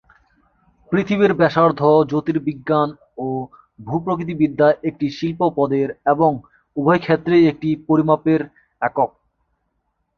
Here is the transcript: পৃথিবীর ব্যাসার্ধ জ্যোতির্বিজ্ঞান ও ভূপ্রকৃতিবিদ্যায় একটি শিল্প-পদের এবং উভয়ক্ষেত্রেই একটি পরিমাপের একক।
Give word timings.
পৃথিবীর 0.91 1.31
ব্যাসার্ধ 1.33 1.79
জ্যোতির্বিজ্ঞান 2.09 2.89
ও 3.17 3.27
ভূপ্রকৃতিবিদ্যায় 3.79 4.77
একটি 4.83 5.07
শিল্প-পদের 5.17 5.87
এবং 6.05 6.31
উভয়ক্ষেত্রেই 6.77 7.43
একটি 7.47 7.69
পরিমাপের 7.87 8.41
একক। 8.81 9.09